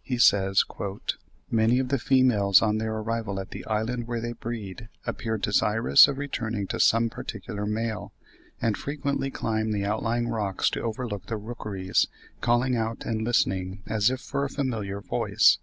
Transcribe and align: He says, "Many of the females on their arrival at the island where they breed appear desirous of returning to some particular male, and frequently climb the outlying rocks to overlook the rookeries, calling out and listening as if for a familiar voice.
He 0.00 0.16
says, 0.16 0.64
"Many 1.50 1.78
of 1.80 1.90
the 1.90 1.98
females 1.98 2.62
on 2.62 2.78
their 2.78 2.96
arrival 2.96 3.38
at 3.38 3.50
the 3.50 3.62
island 3.66 4.06
where 4.06 4.22
they 4.22 4.32
breed 4.32 4.88
appear 5.06 5.36
desirous 5.36 6.08
of 6.08 6.16
returning 6.16 6.66
to 6.68 6.80
some 6.80 7.10
particular 7.10 7.66
male, 7.66 8.14
and 8.58 8.74
frequently 8.74 9.30
climb 9.30 9.72
the 9.72 9.84
outlying 9.84 10.28
rocks 10.28 10.70
to 10.70 10.80
overlook 10.80 11.26
the 11.26 11.36
rookeries, 11.36 12.06
calling 12.40 12.74
out 12.74 13.04
and 13.04 13.20
listening 13.22 13.82
as 13.86 14.08
if 14.10 14.22
for 14.22 14.44
a 14.44 14.48
familiar 14.48 15.02
voice. 15.02 15.58